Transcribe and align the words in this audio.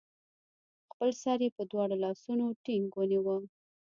خپل 0.91 1.09
سر 1.23 1.39
يې 1.45 1.49
په 1.57 1.63
دواړو 1.71 1.95
لاسونو 2.05 2.45
ټينګ 2.63 2.85
ونيوه 2.93 3.35